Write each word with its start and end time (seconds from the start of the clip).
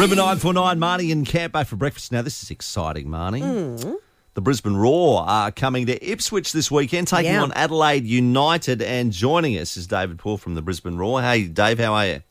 River 0.00 0.14
949, 0.14 0.78
Marnie 0.78 1.12
and 1.12 1.26
Campo 1.26 1.62
for 1.62 1.76
breakfast. 1.76 2.10
Now, 2.10 2.22
this 2.22 2.42
is 2.42 2.50
exciting, 2.50 3.08
Marnie. 3.08 3.98
The 4.32 4.40
Brisbane 4.40 4.76
Roar 4.76 5.24
are 5.28 5.50
coming 5.50 5.84
to 5.86 6.10
Ipswich 6.10 6.52
this 6.52 6.70
weekend, 6.70 7.06
taking 7.06 7.32
Yeah. 7.34 7.42
on 7.42 7.52
Adelaide 7.52 8.06
United. 8.06 8.80
And 8.80 9.12
joining 9.12 9.58
us 9.58 9.76
is 9.76 9.86
David 9.86 10.18
Paul 10.18 10.38
from 10.38 10.54
the 10.54 10.62
Brisbane 10.62 10.96
Roar. 10.96 11.20
Hey, 11.20 11.48
Dave, 11.48 11.78
how 11.78 11.92
are 11.92 12.06
you? 12.06 12.22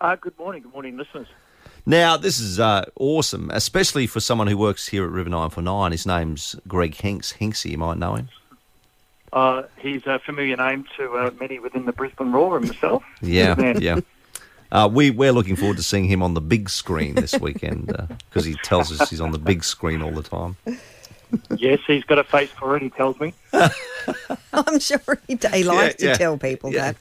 Uh, 0.00 0.16
good 0.16 0.38
morning. 0.38 0.62
Good 0.62 0.72
morning, 0.72 0.96
listeners. 0.96 1.26
Now, 1.84 2.16
this 2.16 2.40
is 2.40 2.58
uh, 2.58 2.86
awesome, 2.96 3.50
especially 3.52 4.06
for 4.06 4.20
someone 4.20 4.46
who 4.46 4.56
works 4.56 4.88
here 4.88 5.04
at 5.04 5.10
River 5.10 5.28
949. 5.28 5.92
His 5.92 6.06
name's 6.06 6.56
Greg 6.66 6.94
Hinks. 6.94 7.34
Hinksy, 7.34 7.72
you 7.72 7.76
might 7.78 7.98
know 7.98 8.14
him. 8.14 8.30
Uh, 9.30 9.64
he's 9.76 10.06
a 10.06 10.18
familiar 10.20 10.56
name 10.56 10.86
to 10.96 11.12
uh, 11.18 11.30
many 11.38 11.58
within 11.58 11.84
the 11.84 11.92
Brisbane 11.92 12.32
Roar 12.32 12.56
and 12.56 12.68
myself. 12.68 13.02
Yeah, 13.20 13.76
yeah. 13.78 14.00
Uh, 14.70 14.88
we, 14.92 15.10
we're 15.10 15.32
looking 15.32 15.56
forward 15.56 15.76
to 15.78 15.82
seeing 15.82 16.04
him 16.04 16.22
on 16.22 16.34
the 16.34 16.40
big 16.40 16.68
screen 16.68 17.14
this 17.14 17.34
weekend 17.40 17.86
because 18.28 18.44
he 18.44 18.54
tells 18.62 18.98
us 19.00 19.08
he's 19.10 19.20
on 19.20 19.32
the 19.32 19.38
big 19.38 19.64
screen 19.64 20.02
all 20.02 20.12
the 20.12 20.22
time. 20.22 20.56
Yes, 21.56 21.80
he's 21.86 22.04
got 22.04 22.18
a 22.18 22.24
face 22.24 22.50
for 22.50 22.76
it, 22.76 22.82
he 22.82 22.90
tells 22.90 23.18
me. 23.20 23.34
I'm 24.52 24.78
sure 24.80 25.00
he, 25.26 25.38
he 25.52 25.64
likes 25.64 26.02
yeah. 26.02 26.12
to 26.12 26.18
tell 26.18 26.38
people 26.38 26.72
Yeah. 26.72 26.92
that. 26.92 26.96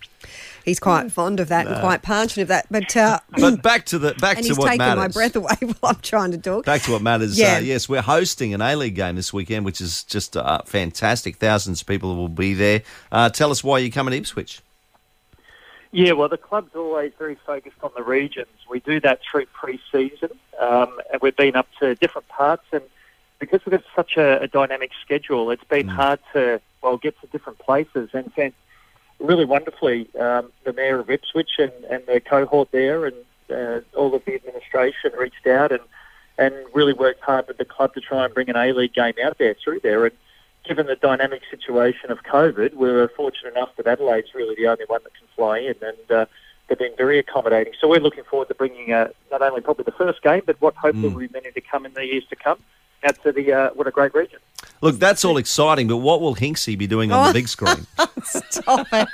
He's 0.65 0.81
quite 0.81 1.09
fond 1.13 1.39
of 1.39 1.47
that 1.47 1.65
and 1.65 1.79
quite 1.79 2.01
passionate 2.01 2.41
of 2.43 2.47
that. 2.49 2.67
But 2.69 2.97
uh, 2.97 3.21
But 3.39 3.61
back 3.63 3.85
to 3.85 3.97
the 3.97 4.13
back 4.15 4.35
and 4.35 4.43
to 4.45 4.49
he's 4.49 4.57
what 4.57 4.65
taken 4.67 4.79
matters. 4.79 4.97
my 4.97 5.07
breath 5.07 5.35
away 5.37 5.55
while 5.79 5.93
I'm 5.95 6.01
trying 6.01 6.31
to 6.31 6.37
talk. 6.37 6.65
Back 6.65 6.81
to 6.83 6.91
what 6.91 7.01
matters. 7.01 7.39
Yeah. 7.39 7.55
Uh, 7.55 7.59
yes, 7.59 7.87
we're 7.87 8.01
hosting 8.01 8.53
an 8.53 8.59
A 8.61 8.75
League 8.75 8.95
game 8.95 9.15
this 9.15 9.31
weekend, 9.31 9.63
which 9.63 9.79
is 9.79 10.03
just 10.03 10.35
uh, 10.35 10.61
fantastic. 10.65 11.37
Thousands 11.37 11.79
of 11.79 11.87
people 11.87 12.17
will 12.17 12.27
be 12.27 12.53
there. 12.53 12.81
Uh, 13.13 13.29
tell 13.29 13.49
us 13.49 13.63
why 13.63 13.77
you're 13.79 13.91
coming 13.91 14.11
to 14.11 14.17
Ipswich. 14.17 14.59
Yeah, 15.91 16.13
well, 16.13 16.29
the 16.29 16.37
club's 16.37 16.75
always 16.75 17.13
very 17.17 17.37
focused 17.45 17.77
on 17.81 17.91
the 17.95 18.03
regions. 18.03 18.47
We 18.69 18.79
do 18.81 18.99
that 19.01 19.21
through 19.29 19.45
pre-season, 19.47 20.31
um, 20.59 20.99
and 21.11 21.21
we've 21.21 21.35
been 21.35 21.55
up 21.55 21.67
to 21.79 21.95
different 21.95 22.27
parts. 22.27 22.65
And 22.71 22.83
because 23.39 23.65
we've 23.65 23.71
got 23.71 23.83
such 23.95 24.17
a, 24.17 24.41
a 24.41 24.47
dynamic 24.47 24.91
schedule, 25.03 25.49
it's 25.51 25.63
been 25.63 25.87
hard 25.87 26.19
to 26.33 26.61
well 26.81 26.97
get 26.97 27.19
to 27.21 27.27
different 27.27 27.59
places. 27.59 28.09
And 28.13 28.33
fan- 28.33 28.53
really 29.19 29.45
wonderfully, 29.45 30.09
um, 30.19 30.51
the 30.65 30.73
mayor 30.73 30.99
of 30.99 31.09
Ipswich 31.09 31.51
and, 31.57 31.71
and 31.89 32.05
the 32.05 32.19
cohort 32.19 32.71
there, 32.71 33.05
and 33.05 33.15
uh, 33.49 33.79
all 33.95 34.13
of 34.13 34.25
the 34.25 34.35
administration 34.35 35.11
reached 35.17 35.47
out 35.47 35.71
and 35.71 35.81
and 36.37 36.53
really 36.73 36.93
worked 36.93 37.21
hard 37.21 37.47
with 37.47 37.57
the 37.57 37.65
club 37.65 37.93
to 37.95 38.01
try 38.01 38.25
and 38.25 38.33
bring 38.33 38.49
an 38.49 38.55
A 38.55 38.71
League 38.71 38.93
game 38.93 39.15
out 39.23 39.37
there 39.39 39.55
through 39.55 39.79
there. 39.79 40.05
And 40.05 40.15
given 40.67 40.87
the 40.87 40.95
dynamic 40.95 41.41
situation 41.49 42.11
of 42.11 42.23
COVID, 42.23 42.73
we 42.73 42.91
were 42.91 43.07
fortunate 43.15 43.51
enough 43.55 43.69
that 43.77 43.87
Adelaide's 43.87 44.33
really 44.35 44.55
the 44.55 44.67
only 44.67 44.85
one 44.87 45.01
that 45.03 45.13
can 45.13 45.27
fly 45.35 45.59
in, 45.59 45.75
and 45.81 46.11
uh, 46.11 46.25
they've 46.67 46.77
been 46.77 46.95
very 46.97 47.19
accommodating. 47.19 47.73
So 47.79 47.87
we're 47.87 47.99
looking 47.99 48.23
forward 48.25 48.47
to 48.49 48.55
bringing 48.55 48.91
uh, 48.93 49.09
not 49.31 49.41
only 49.41 49.61
probably 49.61 49.83
the 49.83 49.91
first 49.91 50.21
game, 50.21 50.41
but 50.45 50.59
what 50.61 50.75
hopefully 50.75 51.09
will 51.09 51.19
be 51.19 51.29
many 51.33 51.51
to 51.51 51.61
come 51.61 51.85
in 51.85 51.93
the 51.93 52.05
years 52.05 52.25
to 52.29 52.35
come 52.35 52.59
out 53.03 53.21
to 53.23 53.31
the 53.31 53.53
uh, 53.53 53.69
what 53.71 53.87
a 53.87 53.91
great 53.91 54.13
region. 54.13 54.39
Look, 54.81 54.97
that's 54.99 55.23
all 55.25 55.37
exciting, 55.37 55.87
but 55.87 55.97
what 55.97 56.21
will 56.21 56.35
Hinksy 56.35 56.77
be 56.77 56.85
doing 56.87 57.11
on 57.11 57.27
the 57.27 57.33
big 57.33 57.47
screen? 57.47 57.87
Stop 58.23 58.87
it. 58.91 59.07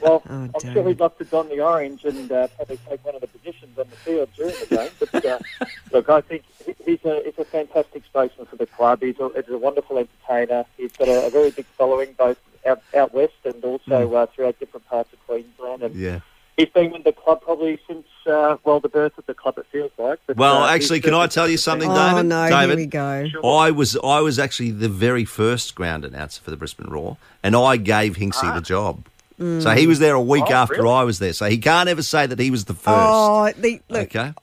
Well, 0.00 0.22
Oh, 0.28 0.50
I'm 0.54 0.72
sure 0.72 0.86
he'd 0.88 1.00
love 1.00 1.16
to 1.18 1.24
don 1.24 1.48
the 1.48 1.60
orange 1.60 2.04
and 2.04 2.30
uh, 2.30 2.48
probably 2.56 2.78
take 2.88 3.04
one 3.04 3.14
of 3.14 3.20
the 3.20 3.26
positions 3.28 3.78
on 3.78 3.86
the 3.88 3.96
field 3.96 4.28
during 4.36 4.54
the 4.60 4.76
game. 4.76 4.90
But 5.10 5.24
uh, 5.24 5.38
look, 5.92 6.08
I 6.08 6.20
think 6.20 6.44
he's 6.84 7.04
a 7.04 7.22
he's 7.24 7.38
a 7.38 7.44
fantastic 7.44 7.89
spokesman 8.10 8.46
for 8.46 8.56
the 8.56 8.66
club. 8.66 9.00
He's 9.02 9.18
a, 9.18 9.30
he's 9.34 9.48
a 9.48 9.58
wonderful 9.58 9.98
entertainer. 9.98 10.64
He's 10.76 10.92
got 10.98 11.08
a, 11.08 11.26
a 11.26 11.30
very 11.30 11.50
big 11.50 11.66
following 11.78 12.14
both 12.18 12.36
out, 12.66 12.82
out 12.96 13.14
west 13.14 13.32
and 13.44 13.62
also 13.64 14.12
uh, 14.14 14.26
throughout 14.26 14.58
different 14.58 14.86
parts 14.86 15.12
of 15.12 15.18
Queensland. 15.26 15.82
And 15.82 15.94
Yeah. 15.94 16.20
he's 16.56 16.68
been 16.68 16.90
with 16.92 17.04
the 17.04 17.12
club 17.12 17.40
probably 17.42 17.78
since 17.88 18.06
uh, 18.26 18.56
well 18.64 18.80
the 18.80 18.88
birth 18.88 19.16
of 19.16 19.26
the 19.26 19.34
club. 19.34 19.56
It 19.58 19.66
feels 19.72 19.92
like. 19.98 20.18
But, 20.26 20.36
Well, 20.36 20.64
uh, 20.64 20.74
actually, 20.74 21.00
can 21.00 21.14
I 21.14 21.26
tell 21.26 21.48
you 21.48 21.56
something, 21.56 21.90
Oh, 21.90 21.94
David? 21.94 22.26
no, 22.26 22.48
David, 22.50 22.78
here 22.78 22.86
we 22.86 22.86
go. 22.86 23.28
Sure. 23.28 23.58
I 23.58 23.70
was 23.70 23.96
I 24.04 24.20
was 24.20 24.38
actually 24.38 24.72
the 24.72 24.88
very 24.88 25.24
first 25.24 25.74
ground 25.74 26.04
announcer 26.04 26.42
for 26.42 26.50
the 26.50 26.56
Brisbane 26.56 26.90
Roar, 26.90 27.16
and 27.42 27.56
I 27.56 27.76
gave 27.76 28.16
Hinksy 28.16 28.52
the 28.52 28.60
job. 28.60 29.06
So 29.38 29.70
he 29.70 29.86
was 29.86 30.00
there 30.00 30.14
a 30.14 30.20
week 30.20 30.44
Oh, 30.48 30.52
after 30.54 30.82
really? 30.82 30.90
I 30.90 31.02
was 31.04 31.18
there. 31.18 31.32
So 31.32 31.46
he 31.48 31.56
can't 31.56 31.88
ever 31.88 32.02
say 32.02 32.26
that 32.26 32.38
he 32.38 32.50
was 32.50 32.66
the 32.66 32.74
first. 32.74 33.10
Oh, 33.14 33.50
the, 33.56 33.80
look, 33.88 34.14
okay. 34.14 34.34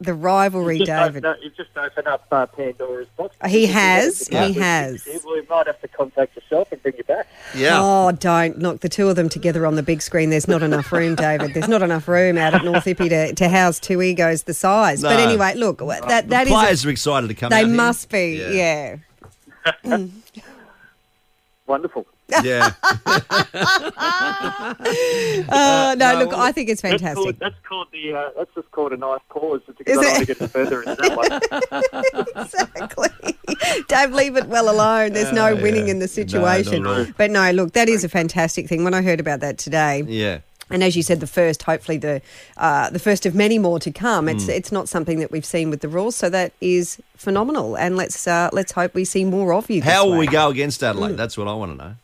The 0.00 0.14
rivalry, 0.14 0.78
Just 0.78 0.88
David. 0.88 1.08
open 1.08 1.24
up, 1.26 1.36
you've 1.42 1.56
just 1.56 1.70
opened 1.76 2.06
up 2.08 2.26
uh, 2.32 2.46
Pandora's 2.46 3.06
box. 3.16 3.36
He 3.46 3.66
has, 3.66 4.28
Yeah. 4.30 4.46
he 4.46 4.52
has. 4.54 5.06
We 5.06 5.42
might 5.48 5.66
have 5.66 5.80
to 5.82 5.88
contact 5.88 6.34
yourself 6.36 6.72
and 6.72 6.82
bring 6.82 6.94
you 6.96 7.04
back. 7.04 7.26
Yeah. 7.54 7.78
Oh, 7.80 8.12
don't 8.12 8.58
knock 8.58 8.80
the 8.80 8.88
two 8.88 9.08
of 9.08 9.16
them 9.16 9.28
together 9.28 9.66
on 9.66 9.74
the 9.76 9.82
big 9.82 10.02
screen. 10.02 10.30
There's 10.30 10.48
not 10.48 10.62
enough 10.62 10.90
room, 10.92 11.14
David. 11.14 11.54
There's 11.54 11.68
not 11.68 11.82
enough 11.82 12.08
room 12.08 12.38
out 12.38 12.54
at 12.54 12.64
North 12.64 12.84
Ippy 12.84 13.08
to, 13.10 13.34
to 13.34 13.48
house 13.48 13.78
two 13.78 14.00
egos 14.02 14.44
the 14.44 14.54
size. 14.54 15.02
But 15.02 15.20
anyway, 15.20 15.54
look, 15.54 15.78
that 15.78 16.28
that 16.28 16.46
is. 16.46 16.52
Players 16.52 16.84
are 16.86 16.90
excited 16.90 17.28
to 17.28 17.34
come 17.34 17.50
they 17.50 17.60
out 17.62 17.66
here. 17.66 17.76
must 17.76 18.08
be, 18.08 18.42
yeah. 18.54 18.96
Wonderful. 21.70 22.04
Yeah. 22.42 22.72
Uh, 25.52 25.94
no, 25.98 26.18
look, 26.18 26.32
I 26.34 26.52
think 26.52 26.68
it's 26.68 26.82
That's 26.82 27.02
fantastic. 27.02 27.16
called, 27.16 27.38
that's 27.38 27.54
called 27.68 27.88
the. 27.92 28.14
Uh, 28.14 28.30
that's 28.36 28.54
just 28.54 28.70
called 28.70 28.92
a 28.92 28.96
nice 28.96 29.20
pause. 29.28 29.60
Because 29.66 29.86
Is 29.86 29.98
I 29.98 30.02
don't 30.02 30.12
want 30.12 30.26
to 30.26 30.34
get 30.34 30.50
further 30.50 30.82
into 30.82 30.96
that 30.96 31.16
one. 32.36 32.36
exactly. 32.44 33.36
Don't 33.88 34.14
leave 34.14 34.36
it 34.36 34.46
well 34.46 34.70
alone. 34.70 35.12
There's 35.12 35.32
no 35.32 35.54
winning 35.56 35.88
in 35.88 35.98
the 35.98 36.08
situation. 36.08 36.84
not 36.84 37.00
at 37.00 37.06
all. 37.06 37.12
but 37.16 37.30
no, 37.30 37.50
look, 37.50 37.72
that 37.72 37.88
is 37.88 38.04
a 38.04 38.08
fantastic 38.08 38.68
thing. 38.68 38.84
When 38.84 38.94
I 38.94 39.02
heard 39.02 39.20
about 39.20 39.40
that 39.40 39.58
today, 39.58 40.02
yeah. 40.06 40.38
And 40.70 40.82
as 40.84 40.96
you 40.96 41.02
said, 41.02 41.20
the 41.20 41.26
first, 41.26 41.62
hopefully 41.64 41.98
the 41.98 42.22
uh, 42.56 42.90
the 42.90 42.98
first 42.98 43.26
of 43.26 43.34
many 43.34 43.58
more 43.58 43.78
to 43.80 43.90
come. 43.90 44.28
It's 44.28 44.44
Mm. 44.44 44.56
it's 44.58 44.72
not 44.72 44.88
something 44.88 45.18
that 45.20 45.30
we've 45.30 45.44
seen 45.44 45.70
with 45.70 45.80
the 45.80 45.88
rules, 45.88 46.16
so 46.16 46.30
that 46.30 46.52
is 46.60 46.98
phenomenal. 47.16 47.76
And 47.76 47.96
let's 47.96 48.26
uh, 48.26 48.48
let's 48.52 48.72
hope 48.72 48.94
we 48.94 49.04
see 49.04 49.24
more 49.24 49.52
of 49.52 49.68
you. 49.70 49.80
this 49.80 49.92
How 49.92 50.04
will 50.04 50.12
way. 50.12 50.18
we 50.20 50.26
go 50.28 50.48
against 50.48 50.82
Adelaide? 50.82 51.16
That's 51.16 51.36
what 51.36 51.48
I 51.48 51.54
want 51.54 51.72
to 51.78 51.84
know. 51.84 51.94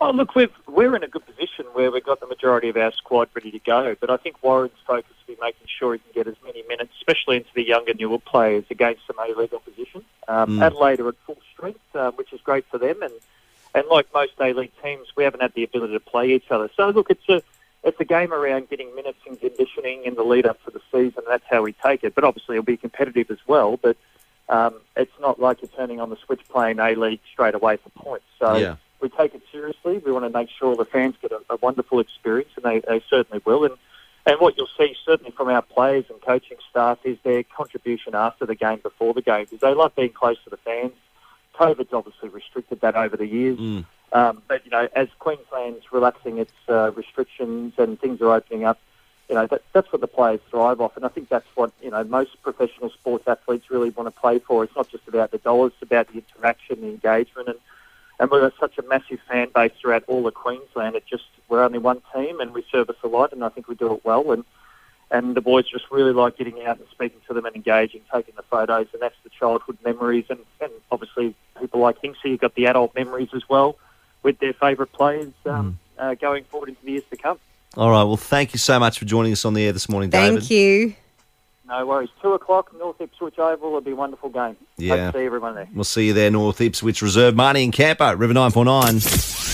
Oh, 0.00 0.12
look, 0.12 0.36
we've, 0.36 0.52
we're 0.68 0.94
in 0.94 1.02
a 1.02 1.08
good 1.08 1.26
position 1.26 1.64
where 1.72 1.90
we've 1.90 2.04
got 2.04 2.20
the 2.20 2.26
majority 2.28 2.68
of 2.68 2.76
our 2.76 2.92
squad 2.92 3.28
ready 3.34 3.50
to 3.50 3.58
go. 3.58 3.96
But 3.98 4.10
I 4.10 4.16
think 4.16 4.36
Warren's 4.44 4.70
focus 4.86 5.10
will 5.26 5.34
be 5.34 5.40
making 5.42 5.66
sure 5.66 5.92
he 5.94 5.98
can 5.98 6.12
get 6.14 6.28
as 6.28 6.36
many 6.44 6.62
minutes, 6.68 6.92
especially 6.98 7.38
into 7.38 7.48
the 7.52 7.66
younger, 7.66 7.92
newer 7.94 8.20
players, 8.20 8.64
against 8.70 9.04
some 9.08 9.16
A-League 9.18 9.52
opposition. 9.52 10.04
Um, 10.28 10.62
Adelaide 10.62 11.00
are 11.00 11.08
at 11.08 11.16
full 11.26 11.38
strength, 11.52 11.80
uh, 11.96 12.12
which 12.12 12.32
is 12.32 12.40
great 12.42 12.64
for 12.70 12.78
them. 12.78 13.02
And, 13.02 13.12
and 13.74 13.86
like 13.90 14.06
most 14.14 14.34
A-League 14.40 14.70
teams, 14.84 15.08
we 15.16 15.24
haven't 15.24 15.40
had 15.42 15.54
the 15.54 15.64
ability 15.64 15.94
to 15.94 16.00
play 16.00 16.30
each 16.32 16.48
other. 16.52 16.70
So, 16.76 16.90
look, 16.90 17.10
it's 17.10 17.28
a 17.28 17.42
it's 17.88 18.00
a 18.00 18.04
game 18.04 18.32
around 18.32 18.68
getting 18.70 18.94
minutes 18.94 19.18
and 19.26 19.38
conditioning 19.40 20.04
in 20.04 20.14
the 20.14 20.22
lead 20.22 20.46
up 20.46 20.62
to 20.64 20.70
the 20.70 20.80
season. 20.92 21.24
That's 21.28 21.44
how 21.50 21.62
we 21.62 21.72
take 21.72 22.04
it. 22.04 22.14
But 22.14 22.24
obviously, 22.24 22.56
it'll 22.56 22.64
be 22.64 22.76
competitive 22.76 23.30
as 23.30 23.38
well. 23.46 23.76
But 23.76 23.96
um, 24.48 24.74
it's 24.96 25.12
not 25.20 25.40
like 25.40 25.60
you're 25.62 25.70
turning 25.76 26.00
on 26.00 26.10
the 26.10 26.16
switch 26.24 26.40
playing 26.48 26.78
A 26.78 26.94
League 26.94 27.20
straight 27.32 27.54
away 27.54 27.76
for 27.76 27.90
points. 27.90 28.24
So 28.38 28.56
Yeah. 28.56 28.76
we 29.00 29.08
take 29.08 29.34
it 29.34 29.42
seriously. 29.50 29.98
We 29.98 30.12
want 30.12 30.24
to 30.24 30.30
make 30.30 30.48
sure 30.50 30.76
the 30.76 30.84
fans 30.84 31.16
get 31.20 31.32
a, 31.32 31.40
a 31.50 31.56
wonderful 31.56 32.00
experience, 32.00 32.50
and 32.56 32.64
they, 32.64 32.80
they 32.80 33.02
certainly 33.10 33.42
will. 33.44 33.64
And 33.64 33.74
and 34.26 34.38
what 34.40 34.58
you'll 34.58 34.68
see 34.76 34.94
certainly 35.06 35.30
from 35.30 35.48
our 35.48 35.62
players 35.62 36.04
and 36.10 36.20
coaching 36.20 36.58
staff 36.68 36.98
is 37.02 37.16
their 37.22 37.42
contribution 37.44 38.14
after 38.14 38.44
the 38.44 38.54
game, 38.54 38.78
before 38.82 39.14
the 39.14 39.22
game, 39.22 39.44
because 39.44 39.60
they 39.60 39.72
love 39.72 39.94
being 39.96 40.12
close 40.12 40.36
to 40.44 40.50
the 40.50 40.58
fans. 40.58 40.92
COVID's 41.58 41.92
obviously 41.92 42.28
restricted 42.28 42.80
that 42.80 42.94
over 42.94 43.16
the 43.16 43.26
years. 43.26 43.58
Mm. 43.58 43.84
Um, 44.12 44.42
but, 44.48 44.64
you 44.64 44.70
know, 44.70 44.88
as 44.94 45.08
Queensland's 45.18 45.92
relaxing 45.92 46.38
its 46.38 46.52
uh, 46.68 46.92
restrictions 46.92 47.74
and 47.76 48.00
things 48.00 48.20
are 48.20 48.32
opening 48.32 48.64
up, 48.64 48.78
you 49.28 49.34
know, 49.34 49.46
that, 49.46 49.62
that's 49.74 49.92
what 49.92 50.00
the 50.00 50.06
players 50.06 50.40
thrive 50.50 50.80
off. 50.80 50.96
And 50.96 51.04
I 51.04 51.08
think 51.08 51.28
that's 51.28 51.48
what, 51.54 51.72
you 51.82 51.90
know, 51.90 52.02
most 52.04 52.40
professional 52.42 52.90
sports 52.90 53.28
athletes 53.28 53.70
really 53.70 53.90
want 53.90 54.06
to 54.06 54.20
play 54.20 54.38
for. 54.38 54.64
It's 54.64 54.74
not 54.74 54.88
just 54.88 55.06
about 55.06 55.30
the 55.30 55.38
dollars, 55.38 55.72
it's 55.74 55.82
about 55.82 56.08
the 56.08 56.22
interaction, 56.22 56.80
the 56.80 56.88
engagement. 56.88 57.48
And, 57.48 57.58
and 58.20 58.30
got 58.30 58.52
such 58.58 58.78
a 58.78 58.82
massive 58.82 59.20
fan 59.28 59.48
base 59.54 59.72
throughout 59.80 60.04
all 60.08 60.26
of 60.26 60.34
Queensland. 60.34 60.96
It 60.96 61.04
just, 61.06 61.28
we're 61.48 61.62
only 61.62 61.78
one 61.78 62.00
team 62.14 62.40
and 62.40 62.52
we 62.52 62.64
service 62.72 62.96
a 63.04 63.08
lot 63.08 63.32
and 63.32 63.44
I 63.44 63.48
think 63.48 63.68
we 63.68 63.74
do 63.74 63.92
it 63.94 64.04
well. 64.04 64.32
And, 64.32 64.44
and 65.10 65.34
the 65.34 65.40
boys 65.40 65.68
just 65.68 65.84
really 65.90 66.12
like 66.12 66.36
getting 66.36 66.62
out 66.64 66.78
and 66.78 66.86
speaking 66.90 67.20
to 67.28 67.34
them 67.34 67.46
and 67.46 67.56
engaging, 67.56 68.02
taking 68.12 68.34
the 68.36 68.42
photos, 68.42 68.86
and 68.92 69.00
that's 69.00 69.16
the 69.24 69.30
childhood 69.30 69.78
memories. 69.84 70.26
And, 70.28 70.40
and 70.60 70.70
obviously, 70.90 71.34
people 71.58 71.80
like 71.80 72.00
Hinksy, 72.02 72.24
you've 72.26 72.40
got 72.40 72.54
the 72.54 72.66
adult 72.66 72.94
memories 72.94 73.30
as 73.34 73.42
well 73.48 73.78
with 74.22 74.38
their 74.38 74.52
favourite 74.52 74.92
players 74.92 75.32
um, 75.46 75.78
uh, 75.98 76.14
going 76.14 76.44
forward 76.44 76.68
into 76.68 76.84
the 76.84 76.92
years 76.92 77.04
to 77.10 77.16
come. 77.16 77.38
All 77.76 77.90
right. 77.90 78.04
Well, 78.04 78.16
thank 78.16 78.52
you 78.52 78.58
so 78.58 78.78
much 78.78 78.98
for 78.98 79.04
joining 79.04 79.32
us 79.32 79.44
on 79.44 79.54
the 79.54 79.64
air 79.64 79.72
this 79.72 79.88
morning, 79.88 80.10
David. 80.10 80.40
Thank 80.40 80.50
you. 80.50 80.94
No 81.66 81.86
worries. 81.86 82.08
Two 82.22 82.32
o'clock, 82.32 82.74
North 82.78 83.00
Ipswich 83.00 83.38
Oval. 83.38 83.68
It'll 83.68 83.80
be 83.82 83.90
a 83.90 83.96
wonderful 83.96 84.30
game. 84.30 84.56
Yeah. 84.78 84.96
Hope 84.96 85.12
to 85.12 85.18
see 85.18 85.26
everyone 85.26 85.54
there. 85.54 85.68
We'll 85.74 85.84
see 85.84 86.06
you 86.06 86.12
there, 86.14 86.30
North 86.30 86.60
Ipswich 86.60 87.02
Reserve. 87.02 87.34
Marnie 87.34 87.64
and 87.64 87.72
Campo, 87.72 88.14
River 88.16 88.32
949. 88.32 89.47